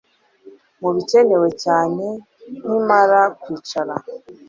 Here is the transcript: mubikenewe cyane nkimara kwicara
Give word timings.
mubikenewe 0.79 1.49
cyane 1.63 2.05
nkimara 2.61 3.21
kwicara 3.41 3.95